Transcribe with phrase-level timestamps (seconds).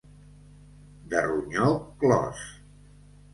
[1.11, 1.69] De ronyó
[1.99, 2.41] clos.